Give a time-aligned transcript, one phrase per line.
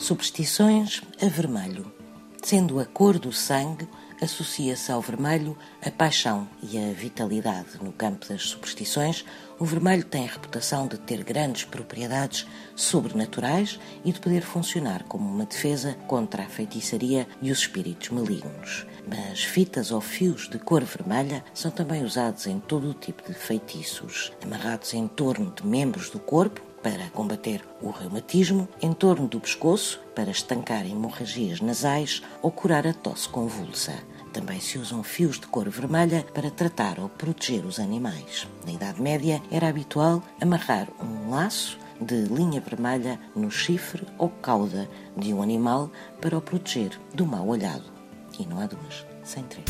[0.00, 1.92] Superstições a vermelho.
[2.42, 3.86] Sendo a cor do sangue,
[4.18, 7.78] associa-se ao vermelho a paixão e a vitalidade.
[7.82, 9.26] No campo das superstições,
[9.58, 15.28] o vermelho tem a reputação de ter grandes propriedades sobrenaturais e de poder funcionar como
[15.28, 18.86] uma defesa contra a feitiçaria e os espíritos malignos.
[19.06, 23.34] Mas fitas ou fios de cor vermelha são também usados em todo o tipo de
[23.34, 29.40] feitiços, amarrados em torno de membros do corpo para combater o reumatismo, em torno do
[29.40, 33.94] pescoço para estancar hemorragias nasais ou curar a tosse convulsa.
[34.32, 38.46] Também se usam fios de cor vermelha para tratar ou proteger os animais.
[38.64, 44.88] Na Idade Média era habitual amarrar um laço de linha vermelha no chifre ou cauda
[45.16, 45.90] de um animal
[46.20, 47.84] para o proteger do mau olhado.
[48.38, 49.66] E não há duas sem três.